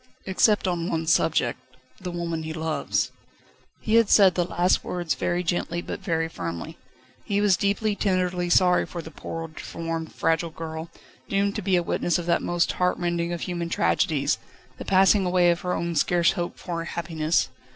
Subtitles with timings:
[0.25, 1.59] "Except on one subject
[1.99, 3.11] the woman he loves."
[3.81, 6.79] He had said the last words very gently but very firmly.
[7.23, 10.89] He was deeply, tenderly sorry for the poor, deformed, fragile girl,
[11.29, 14.39] doomed to be a witness of that most heartrending of human tragedies,
[14.79, 17.49] the passing away of her own scarce hoped for happiness.